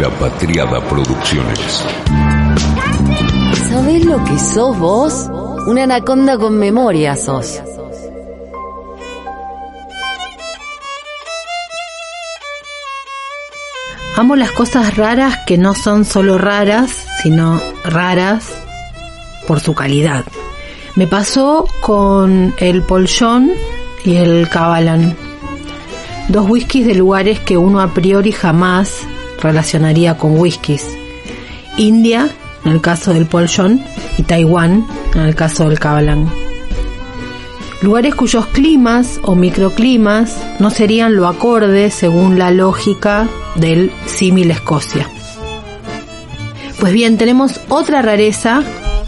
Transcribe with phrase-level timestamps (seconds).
[0.00, 1.84] La Patriada Producciones.
[3.68, 5.28] ¿Sabés lo que sos vos?
[5.66, 7.60] Una anaconda con memoria sos.
[14.16, 18.54] Amo las cosas raras que no son solo raras, sino raras
[19.46, 20.24] por su calidad.
[20.96, 23.50] Me pasó con el Poljon
[24.04, 25.14] y el Cabalan.
[26.28, 29.06] Dos whiskies de lugares que uno a priori jamás
[29.44, 30.88] relacionaría con whiskies.
[31.76, 32.28] India,
[32.64, 33.80] en el caso del Poljon,
[34.18, 36.28] y Taiwán, en el caso del Cabalan.
[37.82, 45.06] Lugares cuyos climas o microclimas no serían lo acorde según la lógica del símil Escocia.
[46.80, 48.62] Pues bien, tenemos otra rareza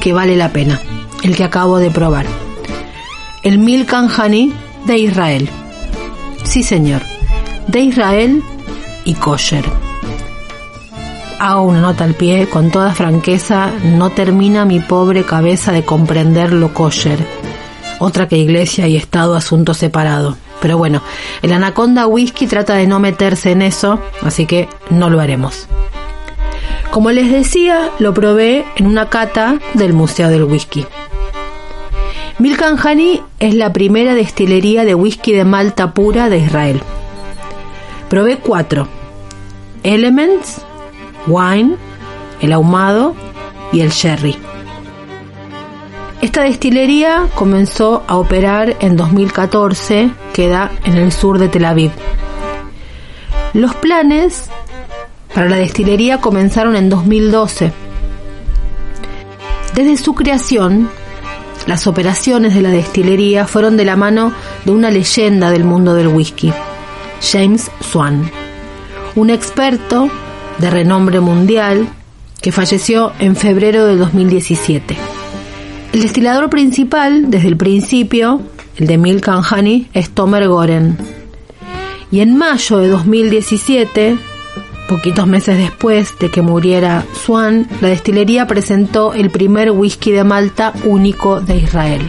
[0.00, 0.80] que vale la pena,
[1.22, 2.26] el que acabo de probar.
[3.42, 4.52] El Milk and Honey
[4.86, 5.48] de Israel.
[6.44, 7.02] Sí, señor,
[7.66, 8.42] de Israel
[9.04, 9.89] y kosher.
[11.40, 16.52] Hago una nota al pie, con toda franqueza, no termina mi pobre cabeza de comprender
[16.52, 17.18] lo kosher.
[17.98, 20.36] Otra que iglesia y Estado asunto separado.
[20.60, 21.00] Pero bueno,
[21.40, 25.66] el Anaconda Whisky trata de no meterse en eso, así que no lo haremos.
[26.90, 30.84] Como les decía, lo probé en una cata del Museo del Whisky.
[32.38, 36.82] Milk and Honey es la primera destilería de whisky de malta pura de Israel.
[38.10, 38.88] Probé cuatro.
[39.82, 40.60] Elements,
[41.26, 41.76] Wine,
[42.40, 43.14] el ahumado
[43.72, 44.36] y el sherry.
[46.20, 51.92] Esta destilería comenzó a operar en 2014, queda en el sur de Tel Aviv.
[53.54, 54.50] Los planes
[55.34, 57.72] para la destilería comenzaron en 2012.
[59.74, 60.90] Desde su creación,
[61.66, 64.32] las operaciones de la destilería fueron de la mano
[64.64, 66.52] de una leyenda del mundo del whisky,
[67.22, 68.30] James Swan,
[69.14, 70.10] un experto
[70.60, 71.88] de renombre mundial
[72.40, 74.96] que falleció en febrero de 2017.
[75.92, 78.40] El destilador principal, desde el principio,
[78.76, 80.96] el de Milk and Honey, es Tomer Goren.
[82.12, 84.16] Y en mayo de 2017,
[84.88, 90.72] poquitos meses después de que muriera Swan, la destilería presentó el primer whisky de Malta
[90.84, 92.02] único de Israel.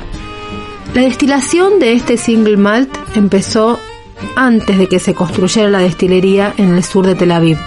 [0.93, 3.79] La destilación de este single malt empezó
[4.35, 7.57] antes de que se construyera la destilería en el sur de Tel Aviv.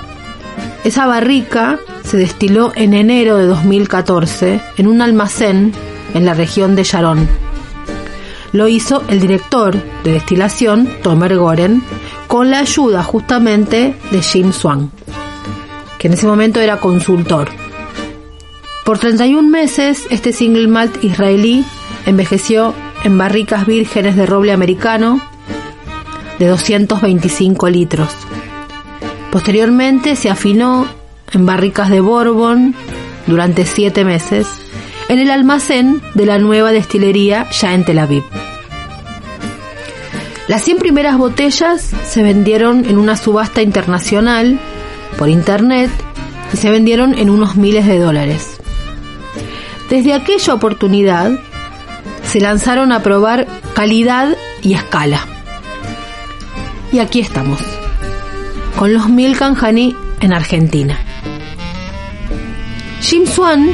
[0.84, 5.72] Esa barrica se destiló en enero de 2014 en un almacén
[6.12, 7.26] en la región de Sharon.
[8.52, 9.74] Lo hizo el director
[10.04, 11.82] de destilación, Tomer Goren,
[12.28, 14.90] con la ayuda justamente de Jim Swan,
[15.98, 17.48] que en ese momento era consultor.
[18.84, 21.64] Por 31 meses, este single malt israelí
[22.04, 22.74] envejeció
[23.04, 25.22] en barricas vírgenes de roble americano
[26.38, 28.10] de 225 litros.
[29.34, 30.86] Posteriormente se afinó
[31.32, 32.72] en barricas de Bourbon
[33.26, 34.46] durante 7 meses
[35.08, 38.22] en el almacén de la nueva destilería ya en Tel Aviv.
[40.46, 44.60] Las 100 primeras botellas se vendieron en una subasta internacional
[45.18, 45.90] por internet
[46.52, 48.60] y se vendieron en unos miles de dólares.
[49.90, 51.32] Desde aquella oportunidad
[52.22, 55.26] se lanzaron a probar calidad y escala.
[56.92, 57.58] Y aquí estamos,
[58.76, 60.98] con los Milk and Honey en Argentina.
[63.00, 63.70] Jim Swan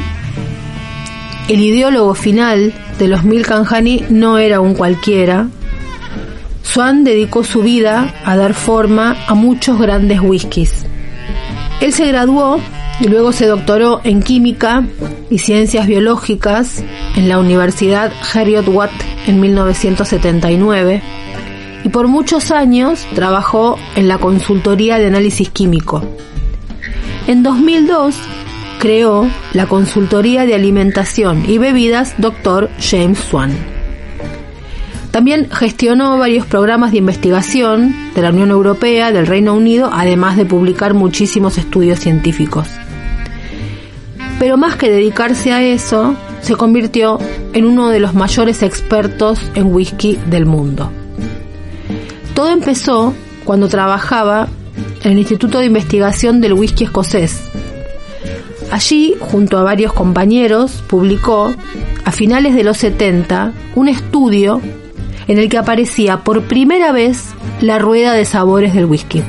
[1.51, 5.47] el ideólogo final de los Milk and Honey no era un cualquiera.
[6.63, 10.85] Swan dedicó su vida a dar forma a muchos grandes whiskies.
[11.81, 12.61] Él se graduó
[13.01, 14.85] y luego se doctoró en química
[15.29, 16.85] y ciencias biológicas
[17.17, 18.91] en la Universidad Heriot Watt
[19.27, 21.01] en 1979
[21.83, 26.03] y por muchos años trabajó en la consultoría de análisis químico.
[27.27, 28.15] En 2002
[28.79, 32.69] creó la consultoría de alimentación y bebidas Dr.
[32.79, 33.51] James Swan.
[35.11, 40.45] También gestionó varios programas de investigación de la Unión Europea, del Reino Unido, además de
[40.45, 42.67] publicar muchísimos estudios científicos.
[44.39, 47.19] Pero más que dedicarse a eso, se convirtió
[47.53, 50.91] en uno de los mayores expertos en whisky del mundo.
[52.41, 54.47] Todo empezó cuando trabajaba
[55.03, 57.39] en el Instituto de Investigación del Whisky Escocés,
[58.71, 61.53] Allí, junto a varios compañeros, publicó,
[62.03, 64.59] a finales de los 70, un estudio
[65.27, 67.25] en el que aparecía por primera vez
[67.61, 69.21] la rueda de sabores del whisky.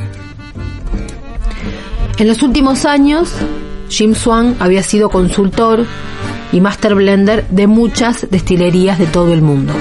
[2.17, 3.31] En los últimos años,
[3.91, 5.85] Jim Swan había sido consultor
[6.51, 9.75] y master blender de muchas destilerías de todo el mundo.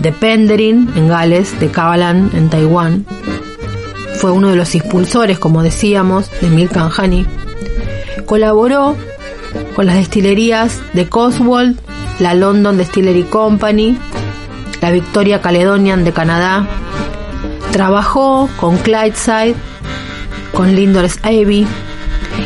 [0.00, 3.04] De Penderin, en Gales, de Kavalan, en Taiwán,
[4.18, 7.26] fue uno de los impulsores, como decíamos, de Milk and Honey.
[8.26, 8.96] Colaboró
[9.74, 11.78] con las destilerías de Coswold,
[12.18, 13.96] la London Distillery Company,
[14.80, 16.66] la Victoria Caledonian de Canadá.
[17.70, 19.54] Trabajó con Clydeside,
[20.52, 21.66] con Lindor's Abbey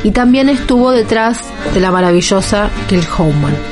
[0.05, 1.41] y también estuvo detrás
[1.73, 3.72] de la maravillosa Kilhoman.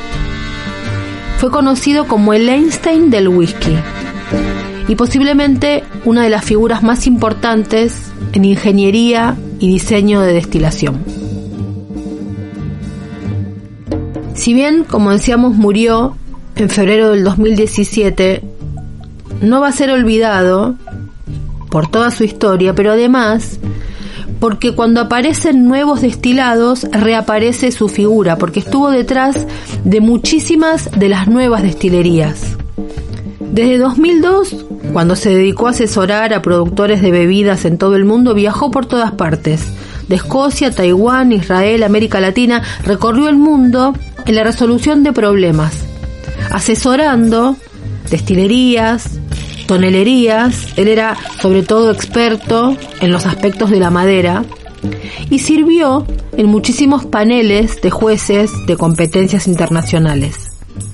[1.41, 3.75] Fue conocido como el Einstein del whisky
[4.87, 11.03] y posiblemente una de las figuras más importantes en ingeniería y diseño de destilación.
[14.35, 16.15] Si bien, como decíamos, murió
[16.57, 18.43] en febrero del 2017,
[19.41, 20.75] no va a ser olvidado
[21.71, 23.59] por toda su historia, pero además
[24.41, 29.45] porque cuando aparecen nuevos destilados reaparece su figura, porque estuvo detrás
[29.83, 32.57] de muchísimas de las nuevas destilerías.
[33.39, 38.33] Desde 2002, cuando se dedicó a asesorar a productores de bebidas en todo el mundo,
[38.33, 39.63] viajó por todas partes.
[40.07, 43.93] De Escocia, Taiwán, Israel, América Latina, recorrió el mundo
[44.25, 45.73] en la resolución de problemas,
[46.49, 47.57] asesorando
[48.09, 49.20] destilerías,
[49.71, 54.43] tonelerías, él era sobre todo experto en los aspectos de la madera
[55.29, 60.51] y sirvió en muchísimos paneles de jueces de competencias internacionales.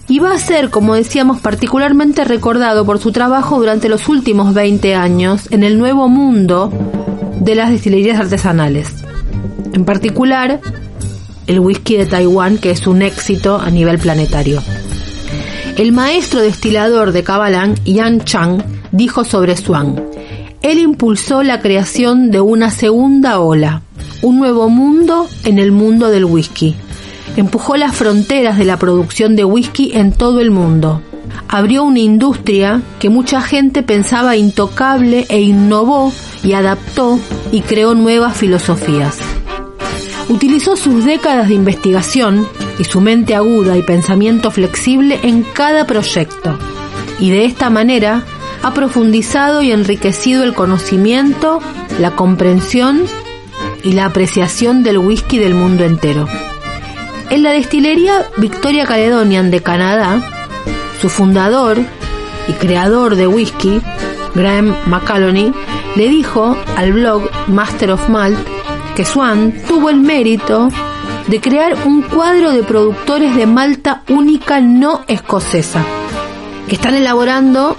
[0.07, 4.93] Y va a ser, como decíamos, particularmente recordado por su trabajo durante los últimos 20
[4.93, 6.71] años en el nuevo mundo
[7.41, 8.93] de las destilerías artesanales.
[9.73, 10.61] En particular,
[11.47, 14.61] el whisky de Taiwán, que es un éxito a nivel planetario.
[15.77, 20.03] El maestro destilador de Kabalang, Yan Chang, dijo sobre Swan,
[20.63, 23.83] él impulsó la creación de una segunda ola,
[24.23, 26.75] un nuevo mundo en el mundo del whisky.
[27.35, 31.03] Empujó las fronteras de la producción de whisky en todo el mundo.
[31.47, 36.11] Abrió una industria que mucha gente pensaba intocable e innovó
[36.43, 37.19] y adaptó
[37.51, 39.19] y creó nuevas filosofías.
[40.27, 42.47] Utilizó sus décadas de investigación
[42.79, 46.57] y su mente aguda y pensamiento flexible en cada proyecto.
[47.19, 48.23] Y de esta manera
[48.63, 51.61] ha profundizado y enriquecido el conocimiento,
[51.99, 53.03] la comprensión
[53.83, 56.27] y la apreciación del whisky del mundo entero.
[57.29, 60.21] En la destilería Victoria Caledonian de Canadá,
[61.01, 61.77] su fundador
[62.47, 63.81] y creador de whisky,
[64.33, 65.53] Graham McCallony,
[65.95, 68.37] le dijo al blog Master of Malt
[68.95, 70.69] que Swan tuvo el mérito
[71.27, 75.83] de crear un cuadro de productores de malta única no escocesa,
[76.67, 77.75] que están elaborando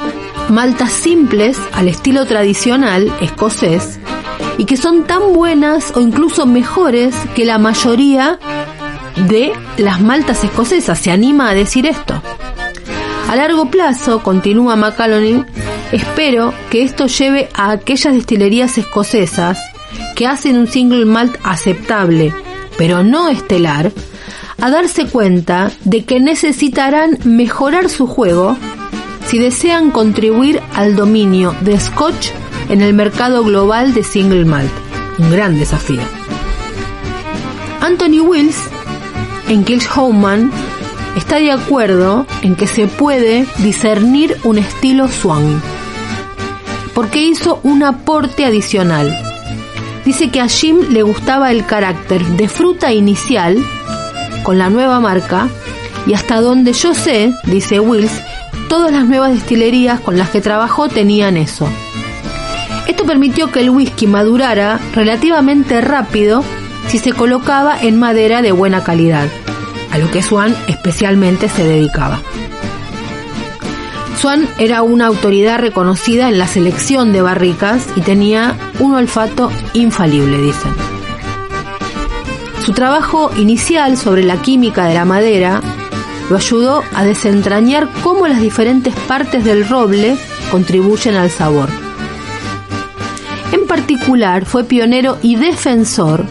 [0.50, 3.98] maltas simples al estilo tradicional escocés
[4.58, 8.38] y que son tan buenas o incluso mejores que la mayoría
[9.28, 10.98] de las maltas escocesas.
[10.98, 12.20] Se anima a decir esto.
[13.28, 15.44] A largo plazo, continúa McCallany,
[15.92, 19.58] espero que esto lleve a aquellas destilerías escocesas
[20.16, 22.32] que hacen un single malt aceptable
[22.78, 23.92] pero no estelar,
[24.60, 28.56] a darse cuenta de que necesitarán mejorar su juego
[29.26, 32.30] si desean contribuir al dominio de Scotch
[32.70, 34.70] en el mercado global de single malt.
[35.18, 36.00] Un gran desafío.
[37.80, 38.56] Anthony Wills,
[39.48, 40.50] en Kilshoman,
[41.16, 45.60] está de acuerdo en que se puede discernir un estilo Swan,
[46.94, 49.27] porque hizo un aporte adicional
[50.08, 53.58] dice que a Jim le gustaba el carácter de fruta inicial
[54.42, 55.48] con la nueva marca
[56.06, 58.22] y hasta donde yo sé, dice Wills,
[58.70, 61.68] todas las nuevas destilerías con las que trabajó tenían eso.
[62.86, 66.42] Esto permitió que el whisky madurara relativamente rápido
[66.86, 69.28] si se colocaba en madera de buena calidad,
[69.90, 72.22] a lo que Swan especialmente se dedicaba.
[74.20, 80.38] Swan era una autoridad reconocida en la selección de barricas y tenía un olfato infalible,
[80.38, 80.72] dicen.
[82.64, 85.60] Su trabajo inicial sobre la química de la madera
[86.30, 90.16] lo ayudó a desentrañar cómo las diferentes partes del roble
[90.50, 91.68] contribuyen al sabor.
[93.52, 96.26] En particular fue pionero y defensor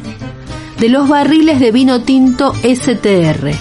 [0.77, 3.51] de los barriles de vino tinto STR,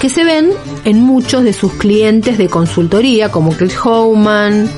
[0.00, 0.50] que se ven
[0.88, 4.70] en muchos de sus clientes de consultoría como Chris Homan,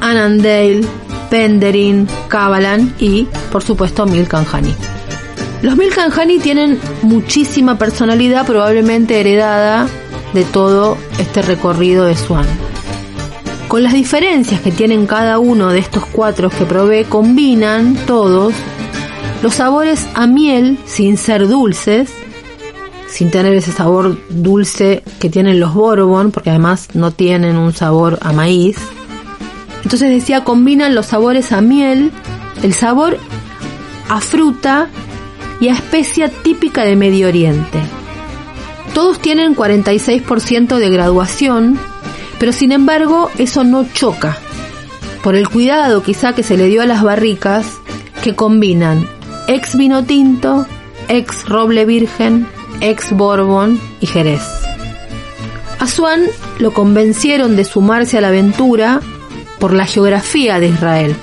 [0.00, 0.80] Annandale,
[1.28, 4.74] Penderin, Kavalan y, por supuesto, Milk and Honey.
[5.60, 9.86] Los Milk and Honey tienen muchísima personalidad, probablemente heredada
[10.32, 12.46] de todo este recorrido de Swan.
[13.68, 18.54] Con las diferencias que tienen cada uno de estos cuatro que probé, combinan todos
[19.42, 22.23] los sabores a miel sin ser dulces
[23.14, 28.18] sin tener ese sabor dulce que tienen los Bourbon, porque además no tienen un sabor
[28.22, 28.76] a maíz.
[29.84, 32.10] Entonces decía, combinan los sabores a miel
[32.64, 33.18] el sabor
[34.08, 34.88] a fruta
[35.60, 37.78] y a especia típica de Medio Oriente.
[38.94, 41.78] Todos tienen 46% de graduación,
[42.40, 44.38] pero sin embargo eso no choca,
[45.22, 47.66] por el cuidado quizá que se le dio a las barricas
[48.24, 49.06] que combinan
[49.46, 50.66] ex vino tinto,
[51.08, 52.48] ex roble virgen,
[52.80, 54.42] ex Bourbon y Jerez.
[55.78, 56.22] A Swan
[56.58, 59.00] lo convencieron de sumarse a la aventura
[59.58, 61.16] por la geografía de Israel.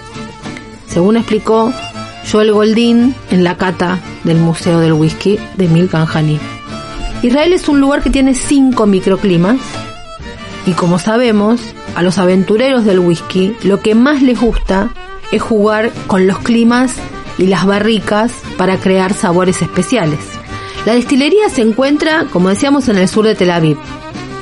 [0.87, 1.73] Según explicó
[2.31, 6.39] Joel Goldín en la cata del Museo del Whisky de Milkan Hani.
[7.23, 9.59] Israel es un lugar que tiene cinco microclimas
[10.65, 11.59] y como sabemos,
[11.95, 14.89] a los aventureros del whisky lo que más les gusta
[15.31, 16.95] es jugar con los climas
[17.37, 20.30] y las barricas para crear sabores especiales.
[20.85, 23.77] La destilería se encuentra, como decíamos, en el sur de Tel Aviv.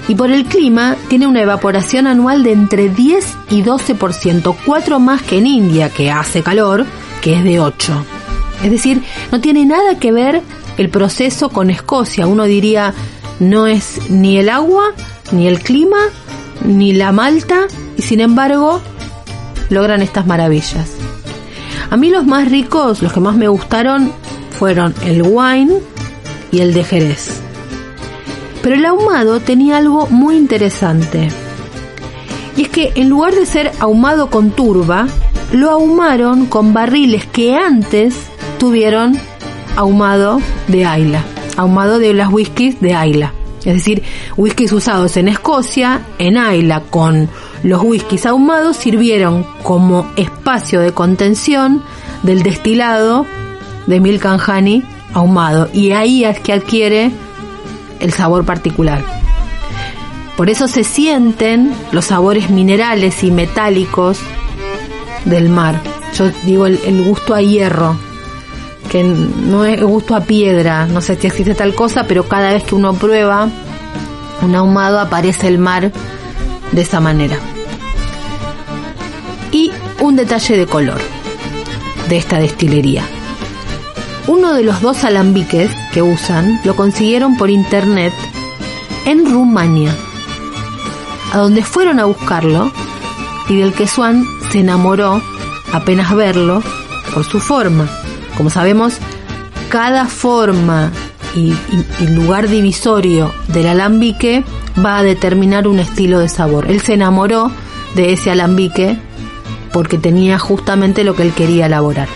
[0.07, 5.21] Y por el clima tiene una evaporación anual de entre 10 y 12%, cuatro más
[5.21, 6.85] que en India, que hace calor,
[7.21, 8.05] que es de 8.
[8.63, 10.41] Es decir, no tiene nada que ver
[10.77, 12.25] el proceso con Escocia.
[12.25, 12.93] Uno diría,
[13.39, 14.93] no es ni el agua,
[15.33, 15.99] ni el clima,
[16.63, 17.67] ni la malta,
[17.97, 18.81] y sin embargo
[19.69, 20.89] logran estas maravillas.
[21.89, 24.11] A mí los más ricos, los que más me gustaron,
[24.57, 25.79] fueron el wine
[26.51, 27.41] y el de Jerez.
[28.61, 31.29] Pero el ahumado tenía algo muy interesante.
[32.57, 35.07] Y es que en lugar de ser ahumado con turba,
[35.51, 38.15] lo ahumaron con barriles que antes
[38.57, 39.17] tuvieron
[39.75, 41.23] ahumado de Ayla,
[41.57, 43.33] ahumado de las whiskies de Ayla.
[43.59, 44.03] Es decir,
[44.37, 47.29] whiskies usados en Escocia, en Ayla, con
[47.63, 51.83] los whiskies ahumados, sirvieron como espacio de contención
[52.23, 53.25] del destilado
[53.87, 54.41] de Milk and
[55.13, 55.69] ahumado.
[55.73, 57.11] Y ahí es que adquiere
[57.99, 59.03] el sabor particular.
[60.37, 64.19] Por eso se sienten los sabores minerales y metálicos
[65.25, 65.81] del mar.
[66.17, 67.97] Yo digo el, el gusto a hierro,
[68.89, 72.63] que no es gusto a piedra, no sé si existe tal cosa, pero cada vez
[72.63, 73.49] que uno prueba
[74.41, 75.91] un ahumado aparece el mar
[76.71, 77.37] de esa manera.
[79.51, 81.01] Y un detalle de color
[82.07, 83.03] de esta destilería.
[84.29, 88.13] Uno de los dos alambiques que usan lo consiguieron por internet
[89.07, 89.91] en Rumania,
[91.33, 92.71] a donde fueron a buscarlo
[93.49, 95.19] y del que Swan se enamoró
[95.73, 96.61] apenas verlo
[97.11, 97.89] por su forma.
[98.37, 98.99] Como sabemos,
[99.69, 100.91] cada forma
[101.35, 101.55] y,
[102.11, 104.43] lugar divisorio del alambique
[104.77, 106.69] va a determinar un estilo de sabor.
[106.69, 107.49] Él se enamoró
[107.95, 108.95] de ese alambique
[109.73, 112.07] porque tenía justamente lo que él quería elaborar.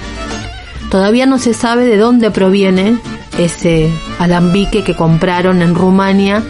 [0.94, 3.00] Todavía no se sabe de dónde proviene
[3.40, 6.44] ese alambique que compraron en Rumania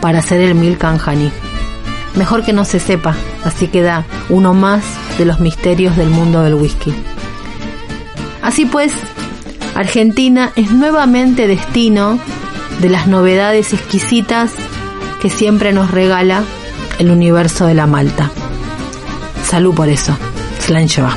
[0.00, 1.32] para hacer el Milk and
[2.14, 4.84] Mejor que no se sepa, así queda uno más
[5.18, 6.94] de los misterios del mundo del whisky.
[8.42, 8.92] Así pues,
[9.74, 12.20] Argentina es nuevamente destino
[12.80, 14.52] de las novedades exquisitas
[15.20, 16.44] que siempre nos regala
[17.00, 18.30] el universo de la Malta.
[19.42, 20.16] Salud por eso.
[20.60, 21.16] Slancheva.